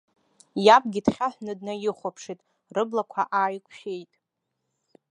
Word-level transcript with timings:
Иабгьы 0.65 1.01
дхьаҳәны 1.05 1.53
днаиҳәаԥшит, 1.59 2.39
рыблақәа 2.75 3.23
ааиқәшәеит. 3.39 4.11